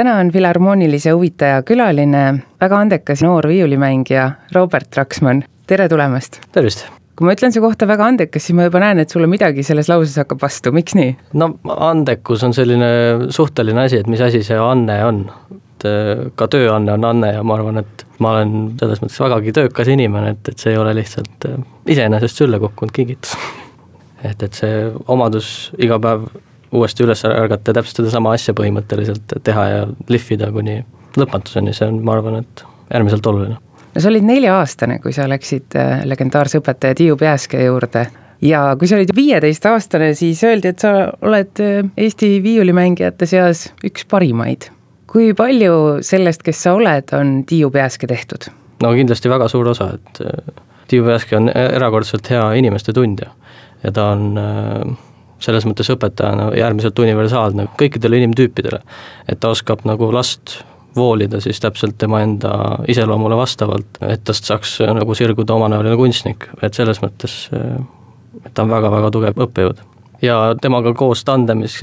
[0.00, 2.22] Täna on Filharmoonilise huvitaja külaline
[2.60, 6.40] väga andekas noor viiulimängija Robert Traksmann, tere tulemast!
[6.56, 6.86] tervist!
[7.18, 9.90] kui ma ütlen su kohta väga andekas, siis ma juba näen, et sulle midagi selles
[9.92, 11.12] lauses hakkab vastu, miks nii?
[11.42, 11.50] no
[11.90, 12.88] andekus on selline
[13.34, 15.24] suhteline asi, et mis asi see anne on.
[15.52, 19.56] et äh, ka tööanne on anne ja ma arvan, et ma olen selles mõttes vägagi
[19.60, 21.60] töökas inimene, et, et see ei ole lihtsalt äh,
[21.92, 23.36] iseenesest sülle kukkunud kingitus
[24.30, 26.30] et, et see omadus iga päev
[26.72, 30.80] uuesti üles ärgata ja täpselt sedasama asja põhimõtteliselt teha ja lihvida kuni
[31.18, 33.58] lõpmatuseni, see on, ma arvan, et äärmiselt oluline.
[33.94, 38.06] no sa olid nelja-aastane, kui sa läksid äh, legendaarse õpetaja Tiiu Peaske juurde
[38.46, 40.94] ja kui sa olid viieteistaastane, siis öeldi, et sa
[41.26, 44.70] oled äh, Eesti viiulimängijate seas üks parimaid.
[45.10, 48.50] kui palju sellest, kes sa oled, on Tiiu Peaske tehtud?
[48.82, 53.34] no kindlasti väga suur osa, et äh, Tiiu Peaske on erakordselt hea inimeste tundja
[53.82, 54.98] ja ta on äh,
[55.40, 58.80] selles mõttes õpetajana äärmiselt universaalne kõikidele inimtüüpidele.
[59.28, 60.64] et ta oskab nagu last
[60.96, 66.74] voolida siis täpselt tema enda iseloomule vastavalt, et tast saaks nagu sirguda omanäoline kunstnik, et
[66.74, 69.80] selles mõttes et ta on väga-väga tugev õppejõud
[70.22, 71.78] ja temaga koos tandemis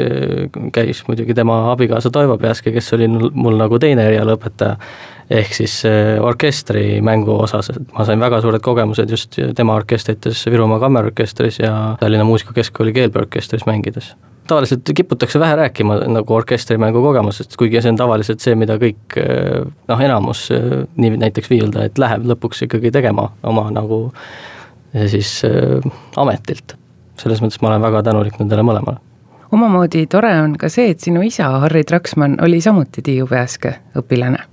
[0.74, 4.78] käis muidugi tema abikaasa Toivo Peaske, kes oli mul nagu teine erialaõpetaja,
[5.30, 5.82] ehk siis
[6.24, 11.74] orkestri mängu osas, et ma sain väga suured kogemused just tema orkestrites Virumaa Kammerorkestris ja
[12.00, 14.14] Tallinna Muusikakeskkooli keelpeorkestris mängides.
[14.48, 19.18] Tavaliselt kiputakse vähe rääkima nagu orkestrimängu kogemusest, kuigi see on tavaliselt see, mida kõik
[19.88, 20.48] noh, enamus
[20.96, 24.06] nii näiteks viiuldajaid läheb lõpuks ikkagi tegema oma nagu
[25.06, 26.76] siis äh, ametilt.
[27.18, 29.02] selles mõttes ma olen väga tänulik nendele mõlemale.
[29.52, 34.44] Omamoodi tore on ka see, et sinu isa, Harri Traksmann, oli samuti Tiiu Pääske õpilane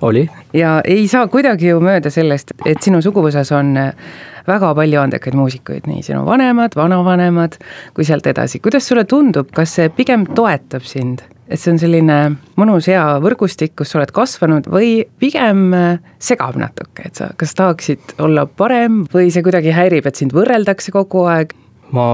[0.00, 0.28] oli.
[0.52, 3.74] ja ei saa kuidagi ju mööda sellest, et sinu suguvõsas on
[4.48, 7.56] väga palju andekaid muusikuid, nii sinu vanemad, vanavanemad
[7.96, 12.18] kui sealt edasi, kuidas sulle tundub, kas see pigem toetab sind, et see on selline
[12.60, 15.66] mõnus hea võrgustik, kus sa oled kasvanud või pigem
[16.22, 20.94] segab natuke, et sa kas tahaksid olla parem või see kuidagi häirib, et sind võrreldakse
[20.94, 21.56] kogu aeg?
[21.94, 22.06] Ma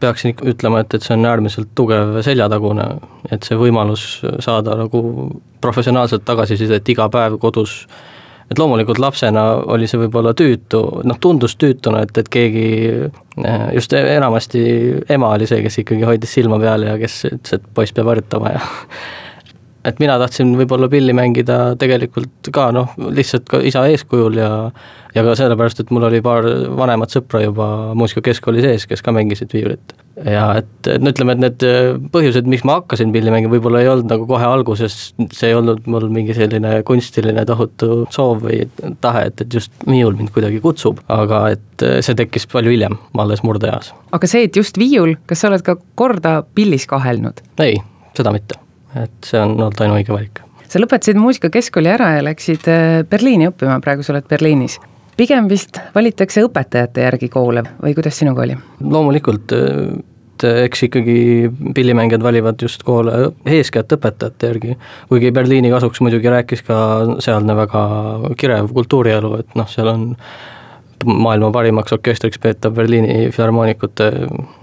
[0.00, 2.86] peaksin ikka ütlema, et, et see on äärmiselt tugev seljatagune,
[3.32, 4.04] et see võimalus
[4.44, 5.02] saada nagu
[5.64, 7.80] professionaalset tagasisidet iga päev kodus,
[8.48, 12.66] et loomulikult lapsena oli see võib-olla tüütu, noh tundus tüütuna, et, et keegi,
[13.44, 14.62] eh, just enamasti
[15.16, 18.56] ema oli see, kes ikkagi hoidis silma peal ja kes ütles, et poiss peab harjutama
[18.56, 18.62] ja
[19.88, 24.50] et mina tahtsin võib-olla pilli mängida tegelikult ka noh, lihtsalt ka isa eeskujul ja
[25.14, 26.46] ja ka sellepärast, et mul oli paar
[26.78, 27.68] vanemat sõpra juba
[27.98, 29.94] muusikakeskkooli sees, kes ka mängisid viiulit.
[30.18, 31.64] ja et, no ütleme, et need
[32.12, 34.98] põhjused, miks ma hakkasin pilli mängima, võib-olla ei olnud nagu kohe alguses,
[35.32, 38.64] see ei olnud mul mingi selline kunstiline tohutu soov või
[39.04, 43.44] tahe, et, et just viiul mind kuidagi kutsub, aga et see tekkis palju hiljem, alles
[43.46, 43.92] murdeeas.
[44.12, 47.44] aga see, et just viiul, kas sa oled ka korda pillis kahelnud?
[47.62, 47.78] ei,
[48.18, 50.42] seda mitte et see on olnud ainuõige valik.
[50.68, 54.78] sa lõpetasid muusikakeskkooli ära ja läksid äh, Berliini õppima, praegu sa oled Berliinis.
[55.16, 58.58] pigem vist valitakse õpetajate järgi koole või kuidas sinuga oli?
[58.80, 61.18] loomulikult, et eks ikkagi
[61.74, 64.76] pillimängijad valivad just koole eeskätt õpetajate järgi,
[65.08, 66.78] kuigi Berliini kasuks muidugi rääkis ka
[67.24, 67.82] sealne väga
[68.38, 70.06] kirev kultuurielu, et noh, seal on
[71.04, 74.10] maailma parimaks orkestriks peetav Berliini filharmoonikute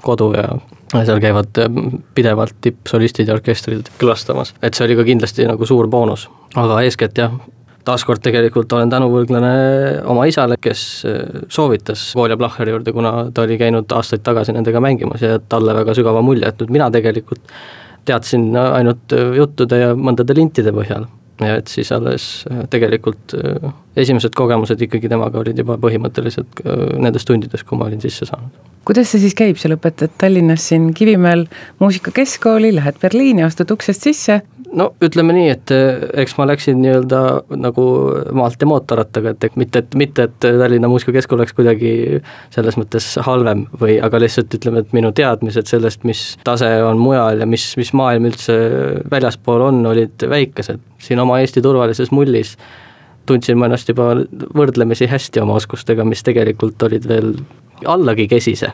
[0.03, 0.47] kodu ja
[0.93, 1.81] seal käivad äh,
[2.15, 7.17] pidevalt tippsolistid ja orkestrid külastamas, et see oli ka kindlasti nagu suur boonus, aga eeskätt
[7.19, 7.33] jah,
[7.85, 9.55] taaskord tegelikult olen tänuvõlglane
[10.11, 14.81] oma isale, kes äh, soovitas Kolja Plahheri juurde, kuna ta oli käinud aastaid tagasi nendega
[14.83, 17.53] mängimas ja talle väga sügava mulje jätnud, mina tegelikult
[18.05, 21.07] teadsin ainult juttude ja mõndade lintide põhjal.
[21.09, 23.35] ja et siis alles äh, tegelikult
[23.95, 26.63] esimesed kogemused ikkagi temaga olid juba põhimõtteliselt
[26.99, 30.91] nendes tundides, kui ma olin sisse saanud kuidas see siis käib, sa lõpetad Tallinnas siin
[30.93, 31.47] Kivimäel
[31.81, 34.41] muusikakeskkooli, lähed Berliini, astud uksest sisse?
[34.75, 35.71] no ütleme nii, et
[36.21, 37.19] eks ma läksin nii-öelda
[37.61, 37.85] nagu
[38.35, 41.91] maalt ja mootorrattaga, et mitte, et mitte, et Tallinna Muusikakeskkol oleks kuidagi
[42.53, 47.43] selles mõttes halvem või, aga lihtsalt ütleme, et minu teadmised sellest, mis tase on mujal
[47.43, 48.57] ja mis, mis maailm üldse
[49.11, 50.83] väljaspool on, olid väikesed.
[51.05, 52.55] Siin oma Eesti turvalises mullis
[53.25, 54.11] tundsin ma ennast juba
[54.55, 57.33] võrdlemisi hästi oma oskustega, mis tegelikult olid veel
[57.89, 58.71] allagi kesise.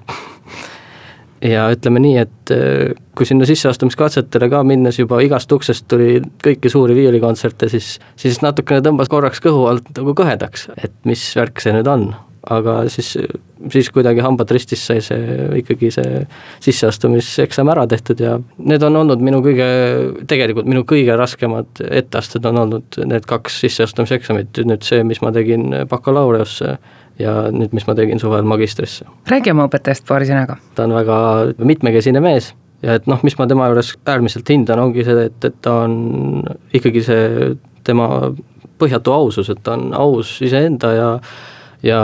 [1.41, 6.69] ja ütleme nii, et äh, kui sinna sisseastumiskatsetele ka minnes juba igast uksest tuli kõiki
[6.69, 11.73] suuri viiulikontserte, siis, siis natukene tõmbas korraks kõhu alt nagu kõhedaks, et mis värk see
[11.75, 12.11] nüüd on.
[12.49, 13.11] Aga siis,
[13.69, 16.23] siis kuidagi hambad ristis sai see ikkagi see
[16.65, 19.67] sisseastumiseksam ära tehtud ja need on olnud minu kõige,
[20.29, 25.69] tegelikult minu kõige raskemad etteasted on olnud need kaks sisseastumiseksamit, nüüd see, mis ma tegin
[25.91, 26.73] bakalaureusesse
[27.21, 29.05] ja nüüd, mis ma tegin suvel magistrisse.
[29.29, 30.57] räägi oma õpetajast paari sõnaga.
[30.75, 31.19] ta on väga
[31.61, 35.61] mitmekesine mees ja et noh, mis ma tema juures äärmiselt hindan, ongi see, et, et
[35.61, 36.41] ta on
[36.73, 37.55] ikkagi see
[37.85, 38.07] tema
[38.81, 41.09] põhjatu ausus, et ta on aus iseenda ja
[41.83, 41.99] ja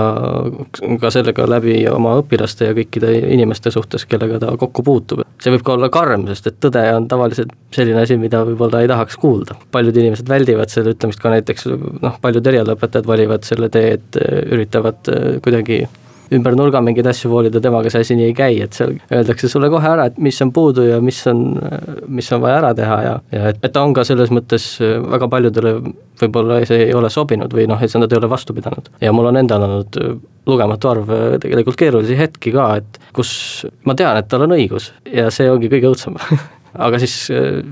[1.02, 5.22] ka sellega läbi oma õpilaste ja kõikide inimeste suhtes, kellega ta kokku puutub.
[5.42, 8.90] see võib ka olla karm, sest et tõde on tavaliselt selline asi, mida võib-olla ei
[8.90, 9.56] tahaks kuulda.
[9.72, 11.70] paljud inimesed väldivad selle ütlemist ka näiteks
[12.02, 14.20] noh, paljud erialaõpetajad valivad selle tee, et
[14.52, 15.14] üritavad
[15.46, 15.86] kuidagi
[16.34, 19.70] ümber nurga mingeid asju voolida, temaga see asi nii ei käi, et seal öeldakse sulle
[19.74, 21.44] kohe ära, et mis on puudu ja mis on,
[22.08, 25.30] mis on vaja ära teha ja, ja et, et ta on ka selles mõttes väga
[25.32, 25.78] paljudele
[26.22, 28.92] võib-olla see ei ole sobinud või noh, et nad ei ole vastu pidanud.
[29.02, 30.00] ja mul on endal olnud
[30.48, 33.32] lugematu arv tegelikult keerulisi hetki ka, et kus
[33.88, 36.18] ma tean, et tal on õigus ja see ongi kõige õudsem
[36.88, 37.16] aga siis,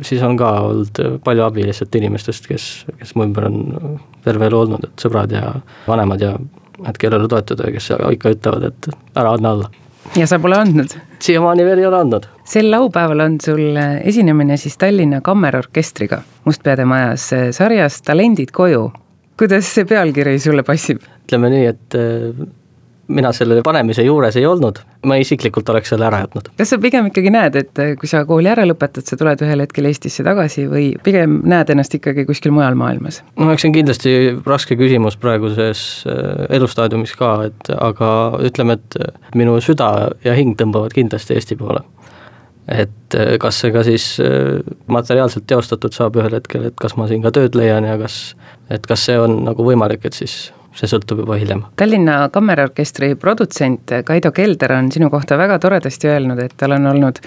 [0.05, 2.69] siis on ka olnud palju abi lihtsalt inimestest, kes,
[2.99, 5.51] kes mu ümber on terve elu olnud, et sõbrad ja
[5.87, 6.35] vanemad ja
[6.89, 9.69] et kellele toetuda ja kes ikka ütlevad, et ära anna alla.
[10.15, 10.97] ja sa pole andnud?
[11.19, 12.27] siiamaani veel ei ole andnud.
[12.43, 18.91] sel laupäeval on sul esinemine siis Tallinna Kammerorkestriga Mustpeade majas sarjas Talendid koju.
[19.37, 21.01] kuidas see pealkiri sulle passib?
[21.25, 21.99] ütleme nii, et
[23.07, 26.49] mina selle panemise juures ei olnud, ma isiklikult oleks selle ära jätnud.
[26.57, 29.89] kas sa pigem ikkagi näed, et kui sa kooli ära lõpetad, sa tuled ühel hetkel
[29.89, 33.21] Eestisse tagasi või pigem näed ennast ikkagi kuskil mujal maailmas?
[33.37, 34.15] no eks see on kindlasti
[34.45, 38.09] raske küsimus praeguses äh, elustaadiumis ka, et aga
[38.45, 39.91] ütleme, et minu süda
[40.25, 41.85] ja hing tõmbavad kindlasti Eesti poole
[42.71, 44.09] et äh, kas see ka siis
[44.89, 48.33] materiaalselt teostatud saab ühel hetkel, et kas ma siin ka tööd leian ja kas,
[48.73, 51.63] et kas see on nagu võimalik, et siis see sõltub juba hiljem.
[51.79, 57.21] Tallinna Kammerorkestri produtsent Kaido Kelder on sinu kohta väga toredasti öelnud, et tal on olnud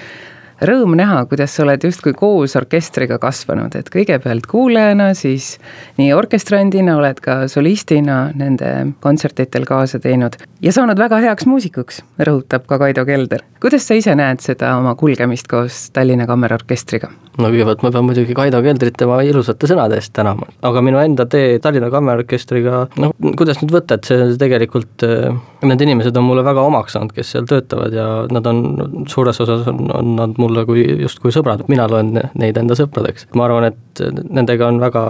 [0.64, 5.56] rõõm näha, kuidas sa oled justkui koos orkestriga kasvanud, et kõigepealt kuulajana, siis
[6.00, 8.72] nii orkestrandina oled ka solistina nende
[9.05, 13.44] kontsertidel kaasa teinud ja saanud väga heaks muusikuks, rõhutab ka Kaido Kelder.
[13.60, 17.10] kuidas sa ise näed seda oma kulgemist koos Tallinna Kammerorkestriga?
[17.38, 21.26] no kõigepealt ma pean muidugi Kaido Keldrit tema ilusate sõnade eest tänama, aga minu enda
[21.31, 26.44] tee Tallinna Kammerorkestriga, noh, kuidas nüüd võtta, et see tegelikult, äh, need inimesed on mulle
[26.46, 30.48] väga omaks saanud, kes seal töötavad ja nad on, suures osas on, on nad mul
[30.49, 33.29] mulle kui justkui sõbrad, mina loen neid enda sõpradeks.
[33.37, 35.03] ma arvan, et nendega on väga,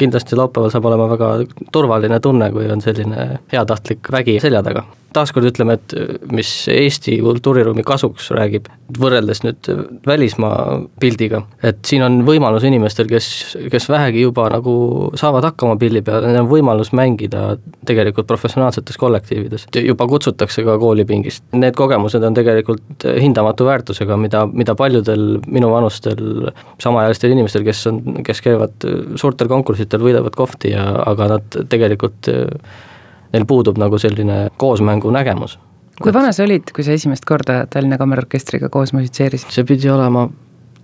[0.00, 1.32] kindlasti laupäeval saab olema väga
[1.74, 4.86] turvaline tunne, kui on selline heatahtlik vägi selja taga
[5.16, 5.94] taaskord ütleme, et
[6.34, 8.68] mis Eesti kultuuriruumi kasuks räägib,
[9.00, 9.68] võrreldes nüüd
[10.06, 13.28] välismaa pildiga, et siin on võimalus inimestel, kes,
[13.72, 14.76] kes vähegi juba nagu
[15.18, 17.56] saavad hakkama pilli peal, neil on võimalus mängida
[17.88, 19.68] tegelikult professionaalsetes kollektiivides.
[19.82, 21.44] juba kutsutakse ka koolipingist.
[21.56, 26.50] Need kogemused on tegelikult hindamatu väärtusega, mida, mida paljudel minuvanustel
[26.82, 32.30] samaealistel inimestel, kes on, kes käivad suurtel konkurssidel, võidavad kohti ja, aga nad tegelikult
[33.32, 35.58] neil puudub nagu selline koosmängu nägemus.
[36.02, 39.52] kui vana sa olid, kui sa esimest korda Tallinna Kammerorkestriga koos musitseerisid?
[39.54, 40.26] see pidi olema,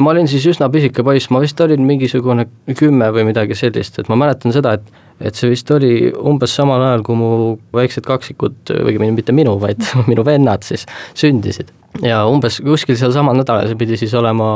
[0.03, 2.47] ma olin siis üsna pisike poiss, ma vist olin mingisugune
[2.79, 6.83] kümme või midagi sellist, et ma mäletan seda, et et see vist oli umbes samal
[6.83, 7.29] ajal, kui mu
[7.77, 10.87] väiksed kaksikud, õigemini mitte minu, vaid minu vennad siis
[11.19, 11.71] sündisid.
[12.03, 14.49] ja umbes kuskil seal samal nädalal, see pidi siis olema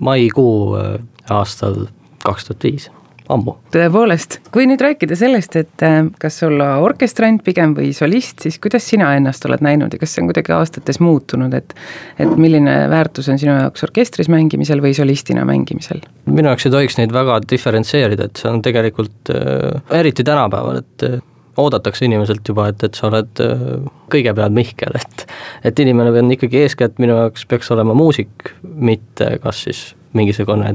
[0.00, 0.92] maikuu äh,
[1.34, 1.88] aastal
[2.24, 2.92] kaks tuhat viis
[3.32, 3.56] ammu.
[3.74, 8.86] tõepoolest, kui nüüd rääkida sellest, et äh, kas olla orkestrant pigem või solist, siis kuidas
[8.90, 11.74] sina ennast oled näinud ja kas see on kuidagi aastates muutunud, et
[12.20, 16.04] et milline väärtus on sinu jaoks orkestris mängimisel või solistina mängimisel?
[16.26, 21.08] minu jaoks ei tohiks neid väga diferentseerida, et see on tegelikult äh,, eriti tänapäeval, et
[21.08, 21.18] äh,
[21.56, 23.66] oodatakse inimeselt juba, et, et sa oled äh,
[24.12, 25.26] kõigepealt Mihkel, et
[25.64, 30.74] et inimene on ikkagi eeskätt minu jaoks peaks olema muusik, mitte kas siis mingisugune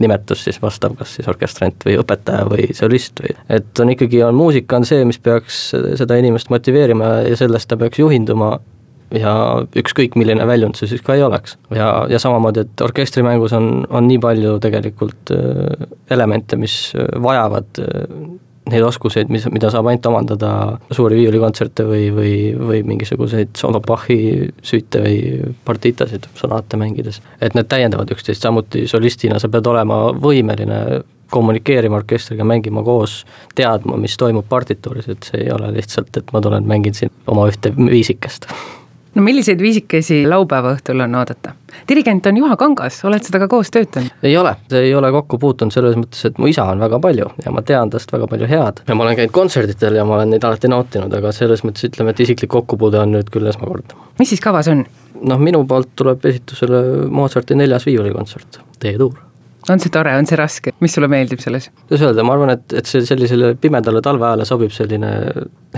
[0.00, 4.38] nimetus siis vastav, kas siis orkestrant või õpetaja või solist või et on ikkagi, on
[4.38, 5.68] muusika on see, mis peaks
[6.00, 8.56] seda inimest motiveerima ja sellest ta peaks juhinduma
[9.14, 9.34] ja
[9.78, 11.56] ükskõik, milline väljund see siis ka ei oleks.
[11.74, 16.92] ja, ja samamoodi, et orkestrimängus on, on nii palju tegelikult äh, elemente, mis
[17.22, 18.04] vajavad äh,
[18.72, 20.50] neid oskuseid, mis, mida saab ainult omandada
[20.94, 25.18] suuri viiulikontserte või, või, või mingisuguseid solo Bachi süüte või
[25.64, 27.22] partitasid, sonaate mängides.
[27.40, 33.20] et need täiendavad üksteist, samuti solistina sa pead olema võimeline kommunikeerima orkestriga, mängima koos,
[33.54, 37.44] teadma, mis toimub partituuris, et see ei ole lihtsalt, et ma tulen mängin siin oma
[37.50, 38.48] ühte viisikest
[39.18, 41.54] no milliseid viisikesi laupäeva õhtul on oodata?
[41.88, 44.14] dirigent on Juha Kangas, oled sa temaga koos töötanud?
[44.22, 47.52] ei ole, ei ole kokku puutunud selles mõttes, et mu isa on väga palju ja
[47.54, 50.46] ma tean tast väga palju head ja ma olen käinud kontserditel ja ma olen neid
[50.46, 53.98] alati nautinud, aga selles mõttes ütleme, et isiklik kokkupuude on nüüd küll esmakordne.
[54.22, 54.86] mis siis kavas on?
[55.18, 59.27] noh, minu poolt tuleb esitusele Mozarti neljas viiulikontsert, D-tuur
[59.72, 61.70] on see tore, on see raske, mis sulle meeldib selles?
[61.86, 65.12] kuidas öelda, ma arvan, et, et see sellisele pimedale talveajale sobib selline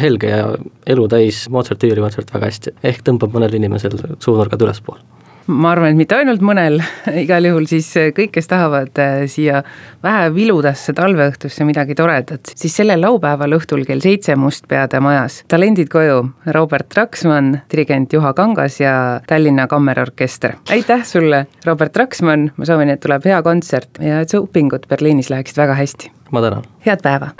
[0.01, 0.51] helge ja
[0.95, 5.20] elu täis Mozarti viiulikontsert väga hästi, ehk tõmbab mõnel inimesel suunurgad ülespoole
[5.51, 6.81] ma arvan, et mitte ainult mõnel,
[7.25, 9.63] igal juhul siis äh, kõik, kes tahavad äh, siia
[10.05, 16.23] vähe viludasse talveõhtusse midagi toredat, siis sellel laupäeval õhtul kell seitse Mustpeade majas talendid koju,
[16.57, 18.95] Robert Traksmann, dirigent Juha Kangas ja
[19.29, 20.57] Tallinna Kammerorkester.
[20.71, 25.31] aitäh sulle, Robert Traksmann, ma soovin, et tuleb hea kontsert ja et su õpingud Berliinis
[25.33, 26.13] läheksid väga hästi.
[26.31, 26.67] ma tänan.
[26.87, 27.35] head päeva.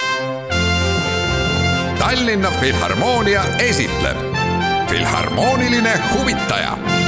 [2.01, 4.19] Tallinna Filharmoonia esitleb
[4.91, 7.00] Filharmooniline huvitaja